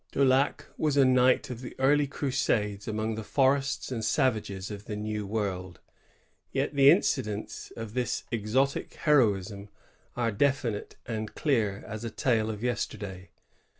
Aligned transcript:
Daulac 0.13 0.65
was 0.79 0.97
a 0.97 1.05
knight 1.05 1.51
of 1.51 1.61
the 1.61 1.75
early 1.77 2.07
crusades 2.07 2.87
among 2.87 3.13
the 3.13 3.23
forests 3.23 3.91
and 3.91 4.03
savages 4.03 4.71
of 4.71 4.85
the 4.85 4.95
New 4.95 5.27
World. 5.27 5.79
Yet 6.51 6.73
the 6.73 6.89
incidents 6.89 7.71
of 7.77 7.93
this 7.93 8.23
exotic 8.31 8.95
heroism 8.95 9.69
are 10.17 10.31
definite 10.31 10.95
and 11.05 11.35
clear 11.35 11.83
as 11.85 12.03
a 12.03 12.09
tale 12.09 12.49
of 12.49 12.63
yesterday. 12.63 13.29